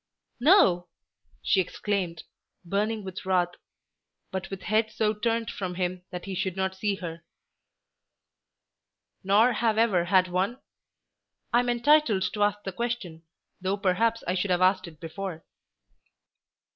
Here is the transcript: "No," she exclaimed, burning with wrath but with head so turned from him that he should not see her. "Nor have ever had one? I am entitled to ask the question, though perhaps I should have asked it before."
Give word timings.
"No," 0.39 0.87
she 1.43 1.61
exclaimed, 1.61 2.23
burning 2.65 3.03
with 3.03 3.23
wrath 3.23 3.49
but 4.31 4.49
with 4.49 4.63
head 4.63 4.89
so 4.89 5.13
turned 5.13 5.51
from 5.51 5.75
him 5.75 6.01
that 6.09 6.25
he 6.25 6.33
should 6.33 6.55
not 6.57 6.73
see 6.75 6.95
her. 6.95 7.21
"Nor 9.23 9.53
have 9.53 9.77
ever 9.77 10.05
had 10.05 10.27
one? 10.27 10.59
I 11.53 11.59
am 11.59 11.69
entitled 11.69 12.23
to 12.33 12.41
ask 12.41 12.63
the 12.63 12.71
question, 12.71 13.21
though 13.61 13.77
perhaps 13.77 14.23
I 14.25 14.33
should 14.33 14.49
have 14.49 14.59
asked 14.61 14.87
it 14.87 14.99
before." 14.99 15.45